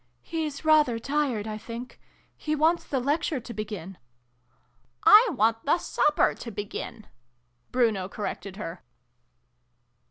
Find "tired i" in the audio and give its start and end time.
0.97-1.59